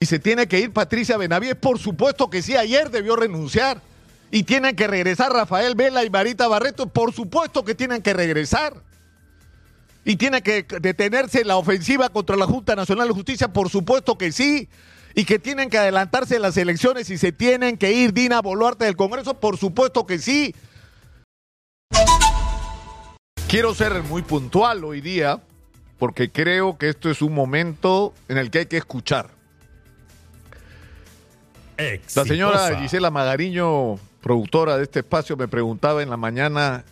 ¿Y 0.00 0.06
se 0.06 0.20
tiene 0.20 0.46
que 0.46 0.60
ir 0.60 0.72
Patricia 0.72 1.16
Benavides? 1.16 1.56
Por 1.56 1.78
supuesto 1.80 2.30
que 2.30 2.40
sí, 2.40 2.56
ayer 2.56 2.90
debió 2.90 3.16
renunciar. 3.16 3.82
¿Y 4.30 4.44
tienen 4.44 4.76
que 4.76 4.86
regresar 4.86 5.32
Rafael 5.32 5.74
Vela 5.74 6.04
y 6.04 6.10
Marita 6.10 6.46
Barreto? 6.46 6.86
Por 6.86 7.12
supuesto 7.12 7.64
que 7.64 7.74
tienen 7.74 8.00
que 8.00 8.12
regresar. 8.12 8.74
¿Y 10.04 10.14
tiene 10.14 10.40
que 10.42 10.64
detenerse 10.80 11.44
la 11.44 11.56
ofensiva 11.56 12.10
contra 12.10 12.36
la 12.36 12.46
Junta 12.46 12.76
Nacional 12.76 13.08
de 13.08 13.14
Justicia? 13.14 13.48
Por 13.48 13.70
supuesto 13.70 14.16
que 14.16 14.30
sí. 14.30 14.68
¿Y 15.16 15.24
que 15.24 15.40
tienen 15.40 15.68
que 15.68 15.78
adelantarse 15.78 16.38
las 16.38 16.56
elecciones 16.56 17.10
y 17.10 17.18
se 17.18 17.32
tienen 17.32 17.76
que 17.76 17.92
ir 17.92 18.12
Dina 18.12 18.40
Boluarte 18.40 18.84
del 18.84 18.94
Congreso? 18.94 19.34
Por 19.34 19.56
supuesto 19.56 20.06
que 20.06 20.20
sí. 20.20 20.54
Quiero 23.48 23.74
ser 23.74 24.00
muy 24.04 24.22
puntual 24.22 24.84
hoy 24.84 25.00
día 25.00 25.40
porque 25.98 26.30
creo 26.30 26.78
que 26.78 26.88
esto 26.88 27.10
es 27.10 27.20
un 27.20 27.34
momento 27.34 28.14
en 28.28 28.38
el 28.38 28.52
que 28.52 28.60
hay 28.60 28.66
que 28.66 28.76
escuchar. 28.76 29.37
La 32.16 32.24
señora 32.24 32.76
Gisela 32.80 33.08
Magariño, 33.12 34.00
productora 34.20 34.76
de 34.76 34.82
este 34.82 34.98
espacio, 35.00 35.36
me 35.36 35.46
preguntaba 35.46 36.02
en 36.02 36.10
la 36.10 36.16
mañana, 36.16 36.84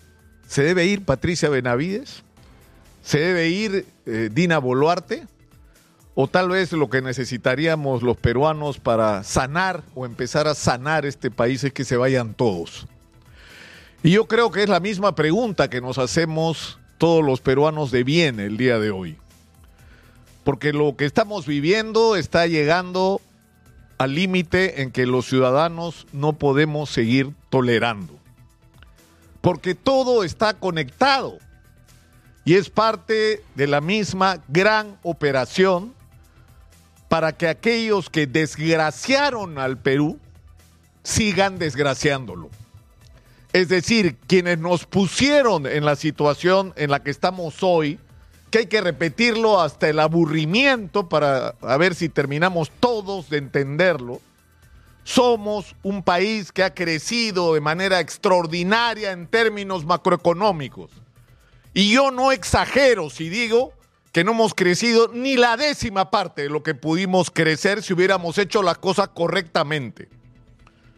¿se 0.46 0.62
debe 0.62 0.86
ir 0.86 1.04
Patricia 1.04 1.48
Benavides? 1.48 2.22
¿Se 3.02 3.18
debe 3.18 3.48
ir 3.48 3.84
eh, 4.06 4.30
Dina 4.32 4.58
Boluarte? 4.58 5.26
¿O 6.14 6.28
tal 6.28 6.50
vez 6.50 6.70
lo 6.72 6.88
que 6.88 7.02
necesitaríamos 7.02 8.04
los 8.04 8.16
peruanos 8.16 8.78
para 8.78 9.24
sanar 9.24 9.82
o 9.96 10.06
empezar 10.06 10.46
a 10.46 10.54
sanar 10.54 11.04
este 11.04 11.32
país 11.32 11.64
es 11.64 11.72
que 11.72 11.84
se 11.84 11.96
vayan 11.96 12.34
todos? 12.34 12.86
Y 14.04 14.12
yo 14.12 14.26
creo 14.26 14.52
que 14.52 14.62
es 14.62 14.68
la 14.68 14.78
misma 14.78 15.16
pregunta 15.16 15.68
que 15.68 15.80
nos 15.80 15.98
hacemos 15.98 16.78
todos 16.96 17.24
los 17.24 17.40
peruanos 17.40 17.90
de 17.90 18.04
bien 18.04 18.38
el 18.38 18.56
día 18.56 18.78
de 18.78 18.92
hoy. 18.92 19.16
Porque 20.44 20.72
lo 20.72 20.96
que 20.96 21.06
estamos 21.06 21.44
viviendo 21.44 22.14
está 22.14 22.46
llegando 22.46 23.20
al 23.98 24.14
límite 24.14 24.82
en 24.82 24.90
que 24.90 25.06
los 25.06 25.26
ciudadanos 25.26 26.06
no 26.12 26.34
podemos 26.34 26.90
seguir 26.90 27.32
tolerando. 27.50 28.18
Porque 29.40 29.74
todo 29.74 30.24
está 30.24 30.54
conectado 30.54 31.38
y 32.44 32.54
es 32.54 32.70
parte 32.70 33.42
de 33.54 33.66
la 33.66 33.80
misma 33.80 34.42
gran 34.48 34.98
operación 35.02 35.94
para 37.08 37.32
que 37.32 37.48
aquellos 37.48 38.10
que 38.10 38.26
desgraciaron 38.26 39.58
al 39.58 39.78
Perú 39.78 40.18
sigan 41.02 41.58
desgraciándolo. 41.58 42.50
Es 43.52 43.68
decir, 43.68 44.16
quienes 44.26 44.58
nos 44.58 44.84
pusieron 44.84 45.66
en 45.66 45.84
la 45.84 45.96
situación 45.96 46.74
en 46.76 46.90
la 46.90 47.02
que 47.02 47.10
estamos 47.10 47.62
hoy, 47.62 47.98
que 48.50 48.58
hay 48.58 48.66
que 48.66 48.80
repetirlo 48.80 49.60
hasta 49.60 49.88
el 49.88 49.98
aburrimiento 49.98 51.08
para 51.08 51.54
ver 51.78 51.94
si 51.94 52.08
terminamos 52.08 52.70
todos 52.80 53.28
de 53.28 53.38
entenderlo. 53.38 54.20
Somos 55.04 55.76
un 55.82 56.02
país 56.02 56.52
que 56.52 56.64
ha 56.64 56.74
crecido 56.74 57.54
de 57.54 57.60
manera 57.60 58.00
extraordinaria 58.00 59.12
en 59.12 59.26
términos 59.26 59.84
macroeconómicos. 59.84 60.90
Y 61.74 61.92
yo 61.92 62.10
no 62.10 62.32
exagero 62.32 63.10
si 63.10 63.28
digo 63.28 63.72
que 64.12 64.24
no 64.24 64.32
hemos 64.32 64.54
crecido 64.54 65.10
ni 65.12 65.36
la 65.36 65.56
décima 65.56 66.10
parte 66.10 66.42
de 66.42 66.48
lo 66.48 66.62
que 66.62 66.74
pudimos 66.74 67.30
crecer 67.30 67.82
si 67.82 67.92
hubiéramos 67.92 68.38
hecho 68.38 68.62
las 68.62 68.78
cosas 68.78 69.08
correctamente. 69.08 70.08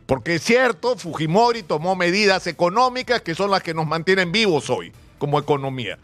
Porque 0.07 0.37
es 0.37 0.43
cierto, 0.43 0.97
Fujimori 0.97 1.63
tomó 1.63 1.97
medidas 1.97 2.47
económicas 2.47 3.21
que 3.21 3.35
son 3.35 3.51
las 3.51 3.63
que 3.63 3.75
nos 3.75 3.87
mantienen 3.87 4.33
vivos 4.33 4.71
hoy 4.71 4.93
como 5.19 5.39
economía. 5.39 5.99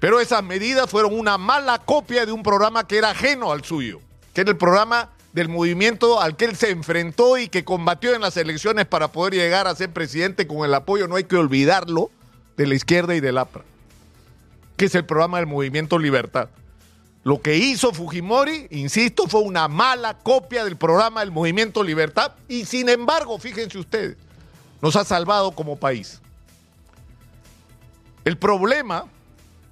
Pero 0.00 0.20
esas 0.20 0.44
medidas 0.44 0.88
fueron 0.88 1.18
una 1.18 1.38
mala 1.38 1.78
copia 1.78 2.24
de 2.24 2.32
un 2.32 2.42
programa 2.42 2.86
que 2.86 2.98
era 2.98 3.10
ajeno 3.10 3.52
al 3.52 3.64
suyo, 3.64 4.00
que 4.32 4.42
era 4.42 4.50
el 4.50 4.56
programa 4.56 5.10
del 5.32 5.48
movimiento 5.48 6.20
al 6.20 6.36
que 6.36 6.46
él 6.46 6.56
se 6.56 6.70
enfrentó 6.70 7.38
y 7.38 7.48
que 7.48 7.64
combatió 7.64 8.14
en 8.14 8.20
las 8.20 8.36
elecciones 8.36 8.86
para 8.86 9.12
poder 9.12 9.34
llegar 9.34 9.66
a 9.66 9.74
ser 9.74 9.92
presidente 9.92 10.46
con 10.46 10.64
el 10.64 10.74
apoyo, 10.74 11.08
no 11.08 11.16
hay 11.16 11.24
que 11.24 11.36
olvidarlo, 11.36 12.10
de 12.58 12.66
la 12.66 12.74
izquierda 12.74 13.14
y 13.14 13.20
del 13.20 13.38
APRA, 13.38 13.62
que 14.76 14.86
es 14.86 14.94
el 14.96 15.04
programa 15.04 15.38
del 15.38 15.46
movimiento 15.46 15.96
Libertad. 15.96 16.48
Lo 17.22 17.40
que 17.40 17.56
hizo 17.56 17.92
Fujimori, 17.92 18.66
insisto, 18.70 19.28
fue 19.28 19.42
una 19.42 19.68
mala 19.68 20.18
copia 20.18 20.64
del 20.64 20.76
programa 20.76 21.20
del 21.20 21.30
movimiento 21.30 21.84
Libertad 21.84 22.32
y 22.48 22.64
sin 22.64 22.88
embargo, 22.88 23.38
fíjense 23.38 23.78
ustedes, 23.78 24.16
nos 24.82 24.96
ha 24.96 25.04
salvado 25.04 25.52
como 25.52 25.76
país. 25.76 26.20
El 28.24 28.36
problema 28.36 29.04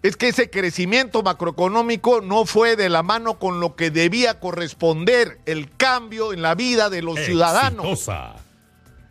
es 0.03 0.17
que 0.17 0.29
ese 0.29 0.51
crecimiento 0.51 1.23
macroeconómico 1.23 2.21
no 2.21 2.47
fue 2.47 2.77
de 2.77 2.89
la 2.89 3.03
mano 3.03 3.39
con 3.39 3.61
lo 3.61 3.75
que 3.77 3.91
debía 3.91 4.39
corresponder 4.39 5.41
el 5.47 5.75
cambio 5.77 6.33
en 6.33 6.43
la 6.43 6.55
vida 6.55 6.91
de 6.91 7.03
los 7.03 7.19
ciudadanos. 7.21 8.09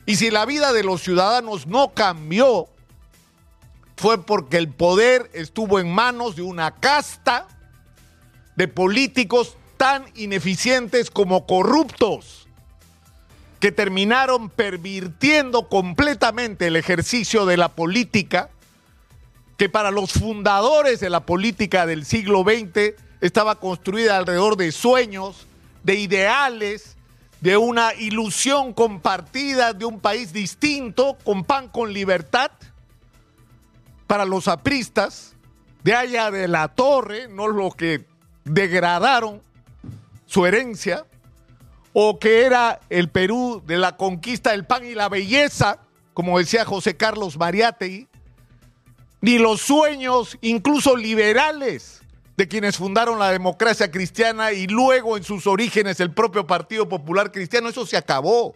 Y 0.05 0.15
si 0.15 0.29
la 0.29 0.45
vida 0.45 0.71
de 0.71 0.83
los 0.83 1.01
ciudadanos 1.01 1.67
no 1.67 1.93
cambió, 1.93 2.67
fue 3.97 4.23
porque 4.23 4.57
el 4.57 4.69
poder 4.69 5.29
estuvo 5.33 5.79
en 5.79 5.91
manos 5.91 6.35
de 6.35 6.43
una 6.43 6.75
casta 6.75 7.47
de 8.55 8.67
políticos 8.67 9.57
tan 9.77 10.05
ineficientes 10.15 11.11
como 11.11 11.45
corruptos, 11.45 12.47
que 13.59 13.71
terminaron 13.71 14.49
pervirtiendo 14.49 15.67
completamente 15.67 16.67
el 16.67 16.75
ejercicio 16.75 17.45
de 17.45 17.57
la 17.57 17.69
política 17.69 18.49
que 19.57 19.69
para 19.69 19.91
los 19.91 20.13
fundadores 20.13 20.99
de 20.99 21.09
la 21.09 21.21
política 21.21 21.85
del 21.85 22.05
siglo 22.05 22.43
XX 22.43 22.93
estaba 23.21 23.59
construida 23.59 24.17
alrededor 24.17 24.57
de 24.57 24.71
sueños, 24.71 25.47
de 25.83 25.95
ideales, 25.95 26.95
de 27.41 27.57
una 27.57 27.93
ilusión 27.93 28.73
compartida 28.73 29.73
de 29.73 29.85
un 29.85 29.99
país 29.99 30.33
distinto, 30.33 31.17
con 31.23 31.43
pan 31.43 31.69
con 31.69 31.93
libertad. 31.93 32.51
Para 34.07 34.25
los 34.25 34.47
apristas, 34.47 35.35
de 35.83 35.93
allá 35.93 36.31
de 36.31 36.47
la 36.47 36.67
torre, 36.67 37.27
no 37.27 37.47
lo 37.47 37.71
que 37.71 38.05
degradaron 38.43 39.41
su 40.25 40.45
herencia, 40.45 41.05
o 41.93 42.19
que 42.19 42.45
era 42.45 42.81
el 42.89 43.09
Perú 43.09 43.63
de 43.65 43.77
la 43.77 43.95
conquista 43.95 44.51
del 44.51 44.65
pan 44.65 44.83
y 44.85 44.95
la 44.95 45.07
belleza, 45.07 45.79
como 46.13 46.39
decía 46.39 46.65
José 46.65 46.97
Carlos 46.97 47.37
Mariátegui, 47.37 48.07
ni 49.21 49.37
los 49.37 49.61
sueños, 49.61 50.37
incluso 50.41 50.95
liberales, 50.95 52.01
de 52.37 52.47
quienes 52.47 52.77
fundaron 52.77 53.17
la 53.17 53.31
democracia 53.31 53.89
cristiana 53.89 54.51
y 54.51 54.67
luego 54.67 55.17
en 55.17 55.23
sus 55.23 55.47
orígenes 55.47 55.99
el 55.99 56.11
propio 56.11 56.45
Partido 56.45 56.87
Popular 56.87 57.31
Cristiano, 57.31 57.69
eso 57.69 57.85
se 57.85 57.97
acabó. 57.97 58.55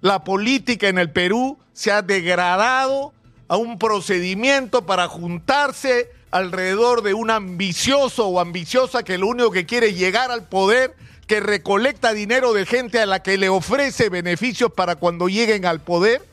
La 0.00 0.24
política 0.24 0.88
en 0.88 0.98
el 0.98 1.10
Perú 1.10 1.58
se 1.72 1.92
ha 1.92 2.02
degradado 2.02 3.12
a 3.46 3.56
un 3.56 3.78
procedimiento 3.78 4.84
para 4.84 5.06
juntarse 5.06 6.10
alrededor 6.32 7.02
de 7.02 7.14
un 7.14 7.30
ambicioso 7.30 8.26
o 8.26 8.40
ambiciosa 8.40 9.04
que 9.04 9.18
lo 9.18 9.28
único 9.28 9.52
que 9.52 9.66
quiere 9.66 9.88
es 9.88 9.98
llegar 9.98 10.32
al 10.32 10.48
poder, 10.48 10.96
que 11.28 11.38
recolecta 11.38 12.12
dinero 12.12 12.52
de 12.52 12.66
gente 12.66 12.98
a 12.98 13.06
la 13.06 13.22
que 13.22 13.38
le 13.38 13.48
ofrece 13.48 14.08
beneficios 14.08 14.72
para 14.72 14.96
cuando 14.96 15.28
lleguen 15.28 15.66
al 15.66 15.80
poder 15.80 16.31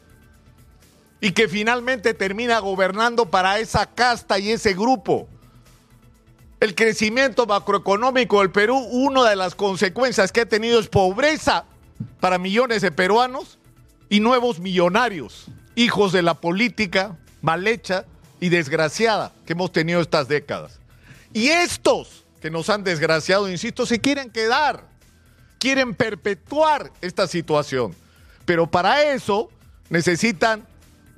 y 1.22 1.32
que 1.32 1.48
finalmente 1.48 2.14
termina 2.14 2.60
gobernando 2.60 3.26
para 3.30 3.60
esa 3.60 3.86
casta 3.86 4.40
y 4.40 4.52
ese 4.52 4.74
grupo. 4.74 5.28
El 6.60 6.76
crecimiento 6.76 7.46
macroeconómico 7.46 8.40
del 8.40 8.52
Perú, 8.52 8.78
una 8.78 9.30
de 9.30 9.36
las 9.36 9.56
consecuencias 9.56 10.32
que 10.32 10.42
ha 10.42 10.46
tenido 10.46 10.80
es 10.80 10.88
pobreza 10.88 11.66
para 12.20 12.38
millones 12.38 12.82
de 12.82 12.92
peruanos 12.92 13.58
y 14.10 14.20
nuevos 14.20 14.60
millonarios, 14.60 15.46
hijos 15.76 16.12
de 16.12 16.22
la 16.22 16.34
política 16.36 17.18
mal 17.42 17.68
hecha 17.68 18.06
y 18.40 18.50
desgraciada 18.50 19.34
que 19.46 19.54
hemos 19.54 19.72
tenido 19.72 20.02
estas 20.02 20.28
décadas. 20.28 20.80
Y 21.34 21.50
estos 21.50 22.26
que 22.42 22.50
nos 22.50 22.70
han 22.70 22.84
desgraciado, 22.84 23.50
insisto, 23.50 23.86
se 23.86 24.00
quieren 24.00 24.30
quedar, 24.32 24.86
quieren 25.60 25.94
perpetuar 25.94 26.92
esta 27.02 27.28
situación. 27.28 27.96
Pero 28.46 28.70
para 28.70 29.04
eso 29.14 29.50
necesitan 29.90 30.66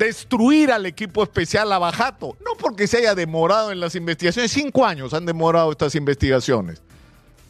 destruir 0.06 0.72
al 0.72 0.86
equipo 0.88 1.22
especial 1.22 1.70
Lavajato. 1.70 2.36
No 2.44 2.56
porque 2.58 2.88
se 2.88 2.98
haya 2.98 3.14
demorado 3.14 3.72
en 3.72 3.80
las 3.80 3.96
investigaciones, 3.96 4.52
cinco 4.52 4.86
años 4.86 5.14
han 5.14 5.26
demorado 5.26 5.72
estas 5.72 5.94
investigaciones. 5.96 6.82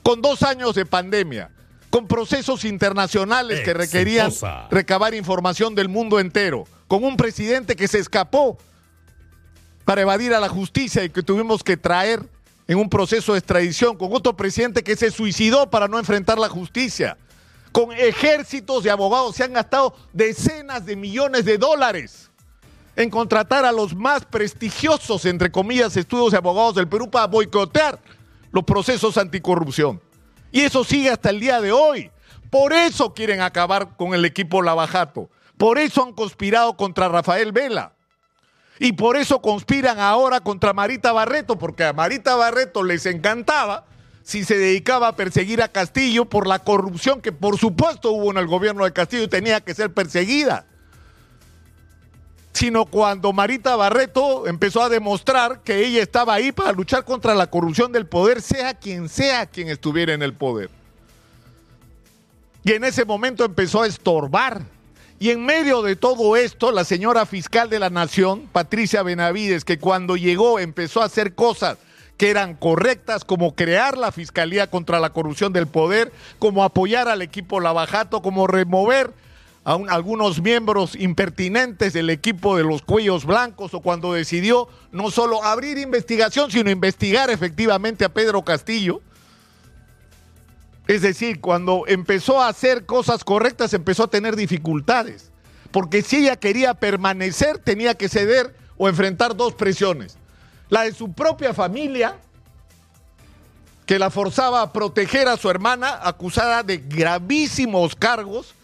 Con 0.04 0.22
dos 0.22 0.44
años 0.44 0.76
de 0.76 0.86
pandemia, 0.86 1.52
con 1.90 2.08
procesos 2.08 2.66
internacionales 2.66 3.62
que 3.62 3.74
requerían 3.74 4.32
recabar 4.70 5.14
información 5.14 5.76
del 5.76 5.88
mundo 5.88 6.20
entero, 6.20 6.66
con 6.88 7.04
un 7.04 7.16
presidente 7.16 7.76
que 7.76 7.88
se 7.88 8.00
escapó 8.00 8.58
para 9.86 10.02
evadir 10.02 10.34
a 10.34 10.40
la 10.40 10.50
justicia 10.50 11.04
y 11.04 11.10
que 11.10 11.24
tuvimos 11.24 11.64
que 11.64 11.78
traer 11.78 12.22
en 12.68 12.78
un 12.78 12.90
proceso 12.90 13.34
de 13.34 13.40
extradición, 13.40 13.98
con 13.98 14.14
otro 14.14 14.36
presidente 14.36 14.84
que 14.84 14.96
se 14.96 15.12
suicidó 15.12 15.70
para 15.70 15.88
no 15.88 16.00
enfrentar 16.00 16.38
la 16.38 16.50
justicia, 16.50 17.18
con 17.72 17.92
ejércitos 17.94 18.84
de 18.84 18.92
abogados, 18.92 19.36
se 19.36 19.44
han 19.44 19.54
gastado 19.54 19.96
decenas 20.12 20.86
de 20.86 20.96
millones 20.96 21.46
de 21.46 21.58
dólares 21.58 22.31
en 22.96 23.10
contratar 23.10 23.66
a 23.66 23.72
los 23.72 23.96
más 23.96 24.26
prestigiosos, 24.26 25.26
entre 25.26 25.52
comillas, 25.52 25.96
estudios 25.96 26.32
de 26.32 26.38
abogados 26.38 26.76
del 26.76 26.88
Perú 26.88 27.10
para 27.10 27.28
boicotear 27.28 28.00
los 28.52 28.64
procesos 28.64 29.18
anticorrupción. 29.18 30.02
Y 30.52 30.62
eso 30.62 30.84
sigue 30.84 31.10
hasta 31.10 31.30
el 31.30 31.40
día 31.40 31.62
de 31.62 31.72
hoy. 31.72 32.12
Por 32.50 32.74
eso 32.74 33.14
quieren 33.14 33.42
acabar 33.42 33.96
con 33.96 34.14
el 34.14 34.26
equipo 34.26 34.62
Lavajato. 34.62 35.30
Por 35.58 35.78
eso 35.78 36.04
han 36.04 36.14
conspirado 36.14 36.76
contra 36.76 37.08
Rafael 37.08 37.52
Vela. 37.52 37.94
Y 38.78 38.94
por 38.94 39.16
eso 39.16 39.42
conspiran 39.42 40.00
ahora 40.00 40.40
contra 40.40 40.74
Marita 40.74 41.12
Barreto, 41.12 41.58
porque 41.58 41.86
a 41.86 41.94
Marita 41.94 42.36
Barreto 42.36 42.84
les 42.84 43.06
encantaba 43.06 43.86
si 44.24 44.44
se 44.44 44.58
dedicaba 44.58 45.10
a 45.10 45.16
perseguir 45.16 45.62
a 45.62 45.68
Castillo 45.68 46.26
por 46.26 46.48
la 46.48 46.60
corrupción 46.60 47.22
que 47.22 47.32
por 47.32 47.58
supuesto 47.58 48.12
hubo 48.12 48.32
en 48.32 48.38
el 48.38 48.48
gobierno 48.48 48.84
de 48.84 48.94
Castillo 48.94 49.24
y 49.24 49.28
tenía 49.28 49.62
que 49.62 49.74
ser 49.74 49.94
perseguida. 49.94 50.66
Sino 52.62 52.86
cuando 52.86 53.34
Marita 53.34 53.76
Barreto 53.76 54.46
empezó 54.46 54.84
a 54.84 54.90
demostrar 54.90 55.62
que 55.64 55.84
ella 55.84 56.04
estaba 56.04 56.36
ahí 56.36 56.52
para 56.52 56.72
luchar 56.74 57.04
contra 57.06 57.34
la 57.34 57.48
corrupción 57.48 57.92
del 57.92 58.06
poder, 58.06 58.40
sea 58.40 58.76
quien 58.76 59.10
sea 59.10 59.48
quien 59.48 59.68
estuviera 59.68 60.14
en 60.14 60.22
el 60.22 60.36
poder. 60.36 60.70
Y 62.64 62.74
en 62.74 62.84
ese 62.84 63.04
momento 63.04 63.46
empezó 63.46 63.82
a 63.82 63.88
estorbar. 63.88 64.62
Y 65.18 65.32
en 65.32 65.44
medio 65.44 65.82
de 65.82 65.96
todo 65.96 66.36
esto, 66.36 66.72
la 66.72 66.84
señora 66.84 67.26
fiscal 67.26 67.68
de 67.68 67.80
la 67.80 67.90
Nación, 67.90 68.48
Patricia 68.52 69.02
Benavides, 69.02 69.66
que 69.66 69.80
cuando 69.80 70.16
llegó 70.16 70.60
empezó 70.60 71.02
a 71.02 71.06
hacer 71.06 71.34
cosas 71.34 71.80
que 72.16 72.30
eran 72.30 72.54
correctas, 72.54 73.26
como 73.26 73.56
crear 73.56 73.98
la 73.98 74.12
Fiscalía 74.12 74.70
contra 74.70 75.00
la 75.00 75.10
Corrupción 75.10 75.52
del 75.52 75.66
Poder, 75.66 76.12
como 76.38 76.64
apoyar 76.64 77.08
al 77.08 77.24
equipo 77.24 77.60
Lavajato, 77.60 78.22
como 78.22 78.46
remover 78.46 79.10
a 79.64 79.74
algunos 79.74 80.42
miembros 80.42 80.96
impertinentes 80.96 81.94
del 81.94 82.10
equipo 82.10 82.58
de 82.58 82.64
los 82.64 82.82
cuellos 82.82 83.26
blancos, 83.26 83.74
o 83.74 83.82
cuando 83.82 84.14
decidió 84.14 84.68
no 84.92 85.12
solo 85.12 85.44
abrir 85.44 85.78
investigación, 85.78 86.50
sino 86.50 86.70
investigar 86.70 87.30
efectivamente 87.30 88.06
a 88.06 88.10
Pedro 88.10 88.44
Castillo. 88.44 89.02
Es 90.88 91.04
decir, 91.04 91.40
cuando 91.40 91.84
empezó 91.88 92.42
a 92.42 92.48
hacer 92.48 92.86
cosas 92.86 93.24
correctas, 93.24 93.74
empezó 93.74 94.04
a 94.04 94.10
tener 94.10 94.36
dificultades. 94.36 95.32
Porque 95.72 96.02
si 96.02 96.18
ella 96.18 96.36
quería 96.36 96.74
permanecer, 96.74 97.60
tenía 97.60 97.94
que 97.94 98.10
ceder 98.10 98.56
o 98.78 98.90
enfrentar 98.90 99.36
dos 99.36 99.54
presiones 99.54 100.18
la 100.72 100.84
de 100.84 100.94
su 100.94 101.12
propia 101.12 101.54
familia, 101.54 102.16
que 103.86 104.00
la 104.00 104.10
forzaba 104.10 104.62
a 104.62 104.72
proteger 104.72 105.28
a 105.28 105.36
su 105.36 105.50
hermana, 105.50 106.00
acusada 106.02 106.64
de 106.64 106.78
gravísimos 106.78 107.94
cargos 107.94 108.56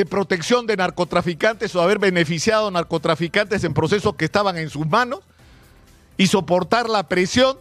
de 0.00 0.06
protección 0.06 0.66
de 0.66 0.78
narcotraficantes 0.78 1.76
o 1.76 1.82
haber 1.82 1.98
beneficiado 1.98 2.68
a 2.68 2.70
narcotraficantes 2.70 3.64
en 3.64 3.74
procesos 3.74 4.14
que 4.14 4.24
estaban 4.24 4.56
en 4.56 4.70
sus 4.70 4.86
manos, 4.86 5.20
y 6.16 6.26
soportar 6.28 6.88
la 6.88 7.06
presión 7.06 7.58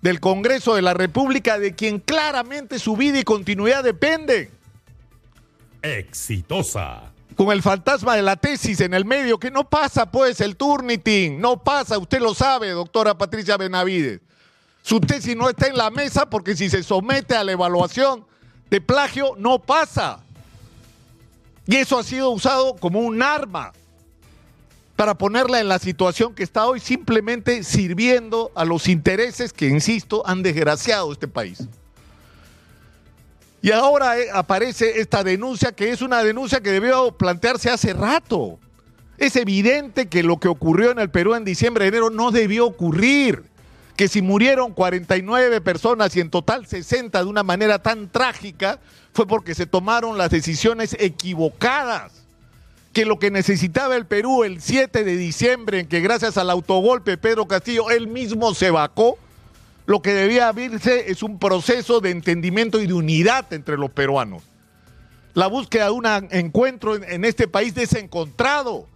del 0.00 0.20
Congreso 0.20 0.76
de 0.76 0.82
la 0.82 0.94
República, 0.94 1.58
de 1.58 1.74
quien 1.74 1.98
claramente 1.98 2.78
su 2.78 2.96
vida 2.96 3.18
y 3.18 3.24
continuidad 3.24 3.82
dependen. 3.82 4.50
Exitosa 5.82 7.10
con 7.34 7.50
el 7.50 7.60
fantasma 7.60 8.14
de 8.14 8.22
la 8.22 8.36
tesis 8.36 8.80
en 8.80 8.94
el 8.94 9.04
medio, 9.04 9.40
que 9.40 9.50
no 9.50 9.68
pasa 9.68 10.08
pues 10.08 10.40
el 10.40 10.54
Turnitin, 10.54 11.40
no 11.40 11.60
pasa, 11.60 11.98
usted 11.98 12.20
lo 12.20 12.34
sabe, 12.34 12.70
doctora 12.70 13.18
Patricia 13.18 13.56
Benavides. 13.56 14.20
Su 14.82 15.00
tesis 15.00 15.36
no 15.36 15.48
está 15.48 15.66
en 15.66 15.76
la 15.76 15.90
mesa 15.90 16.30
porque 16.30 16.54
si 16.54 16.70
se 16.70 16.84
somete 16.84 17.34
a 17.34 17.42
la 17.42 17.50
evaluación 17.50 18.24
de 18.70 18.80
plagio, 18.80 19.34
no 19.38 19.58
pasa. 19.58 20.23
Y 21.66 21.76
eso 21.76 21.98
ha 21.98 22.04
sido 22.04 22.30
usado 22.30 22.76
como 22.76 23.00
un 23.00 23.22
arma 23.22 23.72
para 24.96 25.14
ponerla 25.14 25.60
en 25.60 25.68
la 25.68 25.78
situación 25.78 26.34
que 26.34 26.42
está 26.42 26.66
hoy, 26.66 26.78
simplemente 26.78 27.64
sirviendo 27.64 28.52
a 28.54 28.64
los 28.64 28.88
intereses 28.88 29.52
que, 29.52 29.66
insisto, 29.66 30.22
han 30.26 30.42
desgraciado 30.42 31.12
este 31.12 31.26
país. 31.26 31.66
Y 33.60 33.72
ahora 33.72 34.18
eh, 34.18 34.28
aparece 34.32 35.00
esta 35.00 35.24
denuncia 35.24 35.72
que 35.72 35.90
es 35.90 36.02
una 36.02 36.22
denuncia 36.22 36.60
que 36.60 36.70
debió 36.70 37.12
plantearse 37.12 37.70
hace 37.70 37.94
rato. 37.94 38.58
Es 39.16 39.36
evidente 39.36 40.06
que 40.06 40.22
lo 40.22 40.38
que 40.38 40.48
ocurrió 40.48 40.90
en 40.90 40.98
el 40.98 41.10
Perú 41.10 41.34
en 41.34 41.44
diciembre, 41.44 41.86
enero 41.86 42.10
no 42.10 42.30
debió 42.30 42.66
ocurrir. 42.66 43.42
Que 43.96 44.08
si 44.08 44.22
murieron 44.22 44.72
49 44.72 45.60
personas 45.60 46.16
y 46.16 46.20
en 46.20 46.30
total 46.30 46.66
60 46.66 47.18
de 47.18 47.26
una 47.26 47.42
manera 47.42 47.80
tan 47.80 48.08
trágica, 48.08 48.80
fue 49.12 49.26
porque 49.26 49.54
se 49.54 49.66
tomaron 49.66 50.18
las 50.18 50.30
decisiones 50.30 50.96
equivocadas. 50.98 52.12
Que 52.92 53.04
lo 53.04 53.18
que 53.18 53.30
necesitaba 53.30 53.96
el 53.96 54.06
Perú 54.06 54.44
el 54.44 54.60
7 54.60 55.04
de 55.04 55.16
diciembre, 55.16 55.80
en 55.80 55.86
que 55.86 56.00
gracias 56.00 56.36
al 56.36 56.50
autogolpe 56.50 57.16
Pedro 57.18 57.46
Castillo 57.46 57.90
él 57.90 58.08
mismo 58.08 58.54
se 58.54 58.70
vacó, 58.70 59.18
lo 59.86 60.00
que 60.00 60.14
debía 60.14 60.48
abrirse 60.48 61.10
es 61.10 61.22
un 61.22 61.38
proceso 61.38 62.00
de 62.00 62.10
entendimiento 62.10 62.80
y 62.80 62.86
de 62.86 62.94
unidad 62.94 63.52
entre 63.52 63.76
los 63.76 63.90
peruanos. 63.90 64.42
La 65.34 65.46
búsqueda 65.46 65.86
de 65.86 65.90
un 65.90 66.06
encuentro 66.30 66.94
en, 66.94 67.24
este 67.24 67.48
país 67.48 67.74
desencontrado. 67.74 68.86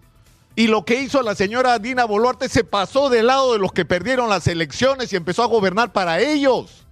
Y 0.58 0.66
lo 0.66 0.84
que 0.84 1.00
hizo 1.00 1.22
la 1.22 1.36
señora 1.36 1.78
Dina 1.78 2.04
Boluarte 2.04 2.48
se 2.48 2.64
pasó 2.64 3.10
del 3.10 3.28
lado 3.28 3.52
de 3.52 3.60
los 3.60 3.70
que 3.70 3.84
perdieron 3.84 4.28
las 4.28 4.48
elecciones 4.48 5.12
y 5.12 5.14
empezó 5.14 5.44
a 5.44 5.46
gobernar 5.46 5.92
para 5.92 6.18
ellos. 6.18 6.84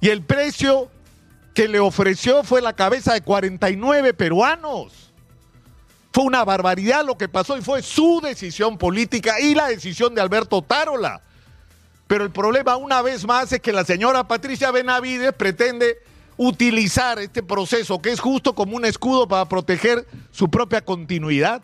Y 0.00 0.08
el 0.08 0.24
precio 0.24 0.90
que 1.54 1.68
le 1.68 1.78
ofreció 1.78 2.42
fue 2.42 2.60
la 2.60 2.72
cabeza 2.72 3.12
de 3.12 3.20
49 3.20 4.14
peruanos. 4.14 5.12
Fue 6.12 6.24
una 6.24 6.44
barbaridad 6.44 7.04
lo 7.06 7.16
que 7.16 7.28
pasó 7.28 7.56
y 7.56 7.62
fue 7.62 7.82
su 7.82 8.20
decisión 8.20 8.76
política 8.76 9.38
y 9.38 9.54
la 9.54 9.68
decisión 9.68 10.12
de 10.12 10.22
Alberto 10.22 10.62
Tarola 10.62 11.22
pero 12.10 12.24
el 12.24 12.32
problema 12.32 12.76
una 12.76 13.02
vez 13.02 13.24
más 13.24 13.52
es 13.52 13.60
que 13.60 13.72
la 13.72 13.84
señora 13.84 14.26
Patricia 14.26 14.72
Benavides 14.72 15.32
pretende 15.32 16.02
utilizar 16.42 17.18
este 17.18 17.42
proceso 17.42 18.00
que 18.00 18.10
es 18.10 18.18
justo 18.18 18.54
como 18.54 18.74
un 18.74 18.86
escudo 18.86 19.28
para 19.28 19.44
proteger 19.44 20.06
su 20.30 20.48
propia 20.48 20.82
continuidad. 20.82 21.62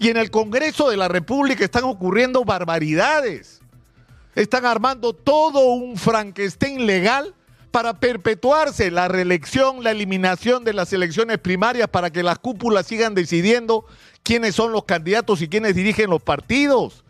Y 0.00 0.08
en 0.08 0.16
el 0.16 0.32
Congreso 0.32 0.90
de 0.90 0.96
la 0.96 1.06
República 1.06 1.64
están 1.64 1.84
ocurriendo 1.84 2.44
barbaridades. 2.44 3.60
Están 4.34 4.66
armando 4.66 5.12
todo 5.12 5.66
un 5.66 5.96
Frankenstein 5.96 6.84
legal 6.84 7.32
para 7.70 8.00
perpetuarse 8.00 8.90
la 8.90 9.06
reelección, 9.06 9.84
la 9.84 9.92
eliminación 9.92 10.64
de 10.64 10.72
las 10.72 10.92
elecciones 10.92 11.38
primarias 11.38 11.86
para 11.86 12.10
que 12.10 12.24
las 12.24 12.40
cúpulas 12.40 12.88
sigan 12.88 13.14
decidiendo 13.14 13.86
quiénes 14.24 14.56
son 14.56 14.72
los 14.72 14.82
candidatos 14.82 15.40
y 15.42 15.48
quiénes 15.48 15.76
dirigen 15.76 16.10
los 16.10 16.24
partidos. 16.24 17.04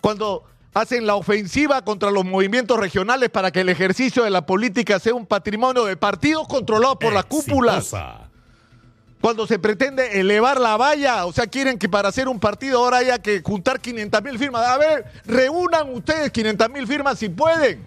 Cuando 0.00 0.44
hacen 0.74 1.06
la 1.06 1.16
ofensiva 1.16 1.82
contra 1.82 2.10
los 2.10 2.24
movimientos 2.24 2.78
regionales 2.78 3.28
para 3.30 3.50
que 3.50 3.60
el 3.60 3.68
ejercicio 3.68 4.24
de 4.24 4.30
la 4.30 4.46
política 4.46 4.98
sea 4.98 5.14
un 5.14 5.26
patrimonio 5.26 5.84
de 5.84 5.96
partidos 5.96 6.48
controlados 6.48 6.96
por 6.98 7.12
las 7.12 7.26
cúpulas. 7.26 7.94
Cuando 9.20 9.46
se 9.46 9.58
pretende 9.58 10.18
elevar 10.18 10.58
la 10.58 10.76
valla, 10.76 11.26
o 11.26 11.32
sea, 11.32 11.46
quieren 11.46 11.78
que 11.78 11.88
para 11.88 12.08
hacer 12.08 12.26
un 12.26 12.40
partido 12.40 12.78
ahora 12.78 12.98
haya 12.98 13.20
que 13.20 13.40
juntar 13.40 13.80
500 13.80 14.22
mil 14.22 14.38
firmas. 14.38 14.66
A 14.66 14.78
ver, 14.78 15.04
reúnan 15.26 15.94
ustedes 15.94 16.32
500 16.32 16.70
mil 16.70 16.86
firmas 16.88 17.18
si 17.18 17.28
pueden. 17.28 17.86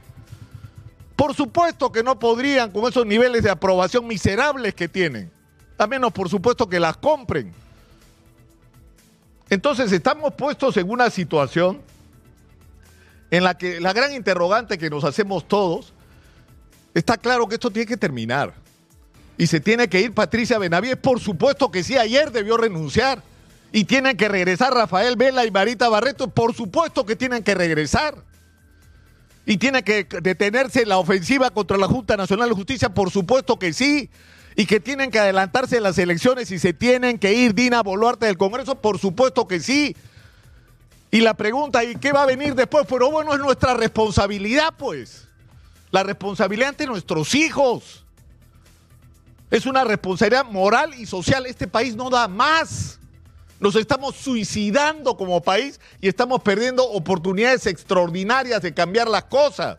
Por 1.15 1.33
supuesto 1.33 1.91
que 1.91 2.03
no 2.03 2.19
podrían 2.19 2.71
con 2.71 2.87
esos 2.87 3.05
niveles 3.05 3.43
de 3.43 3.49
aprobación 3.49 4.07
miserables 4.07 4.73
que 4.75 4.87
tienen. 4.87 5.29
A 5.77 5.87
menos, 5.87 6.13
por 6.13 6.29
supuesto, 6.29 6.69
que 6.69 6.79
las 6.79 6.95
compren. 6.97 7.53
Entonces, 9.49 9.91
estamos 9.91 10.33
puestos 10.35 10.77
en 10.77 10.89
una 10.89 11.09
situación 11.09 11.81
en 13.31 13.43
la 13.43 13.57
que 13.57 13.79
la 13.79 13.93
gran 13.93 14.13
interrogante 14.13 14.77
que 14.77 14.89
nos 14.89 15.03
hacemos 15.03 15.47
todos, 15.47 15.93
está 16.93 17.17
claro 17.17 17.47
que 17.47 17.55
esto 17.55 17.71
tiene 17.71 17.87
que 17.87 17.97
terminar. 17.97 18.53
Y 19.37 19.47
se 19.47 19.59
tiene 19.59 19.89
que 19.89 19.99
ir 20.01 20.13
Patricia 20.13 20.57
Benavides, 20.57 20.97
por 20.97 21.19
supuesto 21.19 21.69
que 21.69 21.83
sí, 21.83 21.97
ayer 21.97 22.31
debió 22.31 22.57
renunciar. 22.57 23.21
Y 23.71 23.83
tienen 23.83 24.15
que 24.15 24.29
regresar 24.29 24.73
Rafael 24.73 25.17
Vela 25.17 25.45
y 25.45 25.51
Marita 25.51 25.89
Barreto, 25.89 26.29
por 26.29 26.53
supuesto 26.53 27.05
que 27.05 27.17
tienen 27.17 27.43
que 27.43 27.55
regresar. 27.55 28.15
Y 29.45 29.57
tiene 29.57 29.83
que 29.83 30.07
detenerse 30.21 30.85
la 30.85 30.97
ofensiva 30.97 31.49
contra 31.49 31.77
la 31.77 31.87
Junta 31.87 32.15
Nacional 32.15 32.49
de 32.49 32.55
Justicia, 32.55 32.89
por 32.89 33.11
supuesto 33.11 33.59
que 33.59 33.73
sí. 33.73 34.09
Y 34.55 34.65
que 34.65 34.79
tienen 34.79 35.11
que 35.11 35.19
adelantarse 35.19 35.81
las 35.81 35.97
elecciones 35.97 36.49
y 36.51 36.59
se 36.59 36.71
tienen 36.71 37.19
que 37.19 37.33
ir 37.33 37.53
Dina 37.53 37.83
Boluarte 37.83 38.27
del 38.27 38.37
Congreso, 38.37 38.75
por 38.75 38.97
supuesto 38.97 39.45
que 39.47 39.59
sí. 39.59 39.97
Y 41.11 41.21
la 41.21 41.33
pregunta, 41.33 41.83
¿y 41.83 41.95
qué 41.95 42.11
va 42.11 42.23
a 42.23 42.25
venir 42.25 42.55
después? 42.55 42.85
Pero 42.89 43.11
bueno, 43.11 43.33
es 43.33 43.39
nuestra 43.39 43.73
responsabilidad, 43.73 44.73
pues. 44.77 45.27
La 45.91 46.03
responsabilidad 46.03 46.69
ante 46.69 46.85
nuestros 46.85 47.33
hijos. 47.35 48.05
Es 49.49 49.65
una 49.65 49.83
responsabilidad 49.83 50.45
moral 50.45 50.93
y 50.95 51.05
social. 51.05 51.45
Este 51.45 51.67
país 51.67 51.95
no 51.95 52.09
da 52.09 52.27
más. 52.27 52.99
Nos 53.59 53.75
estamos 53.75 54.15
suicidando 54.15 55.15
como 55.15 55.41
país 55.41 55.79
y 56.01 56.09
estamos 56.09 56.41
perdiendo 56.41 56.83
oportunidades 56.83 57.65
extraordinarias 57.65 58.61
de 58.61 58.73
cambiar 58.73 59.07
las 59.07 59.23
cosas. 59.25 59.77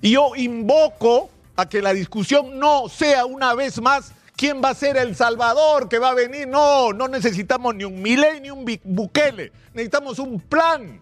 Y 0.00 0.12
yo 0.12 0.36
invoco 0.36 1.30
a 1.56 1.68
que 1.68 1.82
la 1.82 1.92
discusión 1.92 2.58
no 2.58 2.88
sea 2.88 3.24
una 3.24 3.54
vez 3.54 3.80
más 3.80 4.12
¿Quién 4.36 4.60
va 4.62 4.70
a 4.70 4.74
ser 4.74 4.96
el 4.96 5.14
Salvador 5.14 5.88
que 5.88 5.98
va 5.98 6.10
a 6.10 6.14
venir? 6.14 6.48
No, 6.48 6.92
no 6.92 7.06
necesitamos 7.06 7.74
ni 7.74 7.84
un 7.84 8.02
Milei 8.02 8.40
ni 8.40 8.50
un 8.50 8.64
Bukele. 8.82 9.52
Necesitamos 9.72 10.18
un 10.18 10.40
plan 10.40 11.00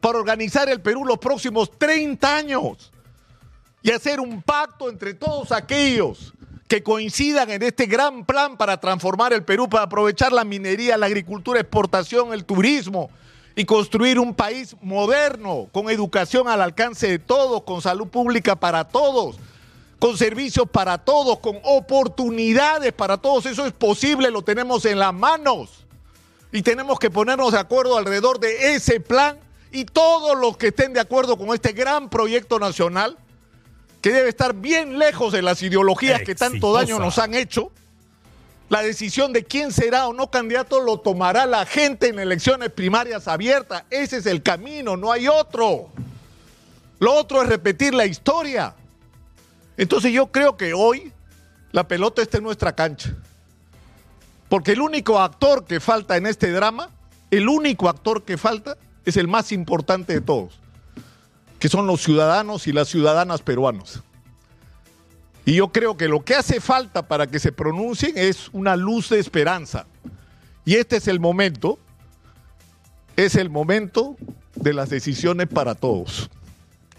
para 0.00 0.18
organizar 0.18 0.68
el 0.68 0.80
Perú 0.80 1.04
los 1.04 1.18
próximos 1.18 1.70
30 1.78 2.36
años. 2.36 2.92
y 3.80 3.92
hacer 3.92 4.20
un 4.20 4.42
pacto 4.42 4.90
entre 4.90 5.14
todos 5.14 5.52
aquellos 5.52 6.34
que 6.66 6.82
coincidan 6.82 7.48
en 7.48 7.62
este 7.62 7.86
gran 7.86 8.26
plan 8.26 8.56
para 8.56 8.78
transformar 8.78 9.32
el 9.32 9.44
Perú, 9.44 9.68
para 9.68 9.84
aprovechar 9.84 10.32
la 10.32 10.44
minería, 10.44 10.98
la 10.98 11.06
agricultura, 11.06 11.60
exportación, 11.60 12.34
el 12.34 12.44
turismo 12.44 13.08
y 13.56 13.64
construir 13.64 14.18
un 14.18 14.34
país 14.34 14.76
moderno, 14.82 15.68
con 15.72 15.88
educación 15.88 16.48
al 16.48 16.60
alcance 16.60 17.08
de 17.08 17.18
todos, 17.18 17.62
con 17.62 17.80
salud 17.80 18.08
pública 18.08 18.56
para 18.56 18.84
todos, 18.84 19.36
con 19.98 20.16
servicios 20.16 20.68
para 20.70 20.98
todos, 20.98 21.40
con 21.40 21.58
oportunidades 21.64 22.92
para 22.92 23.16
todos. 23.16 23.46
Eso 23.46 23.66
es 23.66 23.72
posible, 23.72 24.30
lo 24.30 24.42
tenemos 24.42 24.84
en 24.84 24.98
las 24.98 25.12
manos. 25.12 25.84
Y 26.52 26.62
tenemos 26.62 26.98
que 26.98 27.10
ponernos 27.10 27.52
de 27.52 27.58
acuerdo 27.58 27.98
alrededor 27.98 28.38
de 28.40 28.74
ese 28.74 29.00
plan 29.00 29.38
y 29.70 29.84
todos 29.84 30.38
los 30.38 30.56
que 30.56 30.68
estén 30.68 30.92
de 30.92 31.00
acuerdo 31.00 31.36
con 31.36 31.52
este 31.52 31.72
gran 31.72 32.08
proyecto 32.08 32.58
nacional, 32.58 33.18
que 34.00 34.12
debe 34.12 34.28
estar 34.28 34.54
bien 34.54 34.98
lejos 34.98 35.32
de 35.32 35.42
las 35.42 35.62
ideologías 35.62 36.22
que 36.22 36.34
tanto 36.34 36.72
daño 36.72 36.98
nos 36.98 37.18
han 37.18 37.34
hecho, 37.34 37.72
la 38.68 38.82
decisión 38.82 39.32
de 39.32 39.44
quién 39.44 39.72
será 39.72 40.08
o 40.08 40.12
no 40.12 40.30
candidato 40.30 40.80
lo 40.80 41.00
tomará 41.00 41.46
la 41.46 41.64
gente 41.66 42.08
en 42.08 42.18
elecciones 42.18 42.70
primarias 42.70 43.26
abiertas. 43.26 43.84
Ese 43.90 44.18
es 44.18 44.26
el 44.26 44.42
camino, 44.42 44.96
no 44.96 45.10
hay 45.10 45.26
otro. 45.26 45.88
Lo 46.98 47.14
otro 47.14 47.42
es 47.42 47.48
repetir 47.48 47.94
la 47.94 48.04
historia. 48.04 48.74
Entonces 49.78 50.12
yo 50.12 50.26
creo 50.26 50.56
que 50.56 50.74
hoy 50.74 51.12
la 51.72 51.86
pelota 51.86 52.20
está 52.20 52.38
en 52.38 52.44
nuestra 52.44 52.74
cancha. 52.74 53.14
Porque 54.48 54.72
el 54.72 54.80
único 54.80 55.20
actor 55.20 55.64
que 55.64 55.78
falta 55.78 56.16
en 56.16 56.26
este 56.26 56.50
drama, 56.50 56.90
el 57.30 57.48
único 57.48 57.88
actor 57.88 58.24
que 58.24 58.36
falta 58.36 58.76
es 59.04 59.16
el 59.16 59.28
más 59.28 59.52
importante 59.52 60.14
de 60.14 60.20
todos, 60.20 60.58
que 61.58 61.68
son 61.68 61.86
los 61.86 62.02
ciudadanos 62.02 62.66
y 62.66 62.72
las 62.72 62.88
ciudadanas 62.88 63.40
peruanos. 63.40 64.02
Y 65.44 65.54
yo 65.54 65.68
creo 65.68 65.96
que 65.96 66.08
lo 66.08 66.24
que 66.24 66.34
hace 66.34 66.60
falta 66.60 67.06
para 67.06 67.26
que 67.26 67.38
se 67.38 67.52
pronuncien 67.52 68.18
es 68.18 68.48
una 68.52 68.74
luz 68.74 69.10
de 69.10 69.20
esperanza. 69.20 69.86
Y 70.64 70.74
este 70.74 70.96
es 70.96 71.06
el 71.08 71.20
momento, 71.20 71.78
es 73.16 73.36
el 73.36 73.48
momento 73.48 74.16
de 74.56 74.74
las 74.74 74.90
decisiones 74.90 75.46
para 75.46 75.74
todos. 75.74 76.28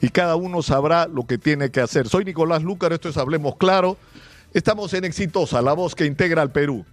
Y 0.01 0.09
cada 0.09 0.35
uno 0.35 0.61
sabrá 0.61 1.07
lo 1.07 1.25
que 1.25 1.37
tiene 1.37 1.71
que 1.71 1.81
hacer. 1.81 2.07
Soy 2.07 2.25
Nicolás 2.25 2.63
Lúcar, 2.63 2.93
esto 2.93 3.09
es 3.09 3.17
Hablemos 3.17 3.55
Claro. 3.57 3.97
Estamos 4.53 4.93
en 4.93 5.05
Exitosa, 5.05 5.61
la 5.61 5.73
voz 5.73 5.93
que 5.93 6.05
integra 6.05 6.41
al 6.41 6.51
Perú. 6.51 6.83